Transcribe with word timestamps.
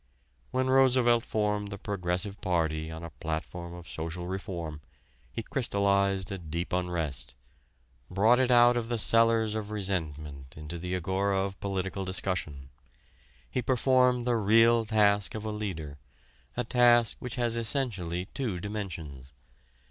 When 0.49 0.67
Roosevelt 0.67 1.23
formed 1.27 1.67
the 1.69 1.77
Progressive 1.77 2.41
Party 2.41 2.89
on 2.89 3.03
a 3.03 3.11
platform 3.11 3.75
of 3.75 3.87
social 3.87 4.25
reform 4.25 4.81
he 5.31 5.43
crystallized 5.43 6.31
a 6.31 6.39
deep 6.39 6.73
unrest, 6.73 7.35
brought 8.09 8.39
it 8.39 8.49
out 8.49 8.75
of 8.75 8.89
the 8.89 8.97
cellars 8.97 9.53
of 9.53 9.69
resentment 9.69 10.57
into 10.57 10.79
the 10.79 10.95
agora 10.95 11.37
of 11.41 11.59
political 11.59 12.03
discussion. 12.03 12.71
He 13.47 13.61
performed 13.61 14.25
the 14.25 14.37
real 14.37 14.85
task 14.87 15.35
of 15.35 15.45
a 15.45 15.51
leader 15.51 15.99
a 16.57 16.63
task 16.63 17.17
which 17.19 17.35
has 17.35 17.55
essentially 17.55 18.25
two 18.33 18.59
dimensions. 18.59 19.33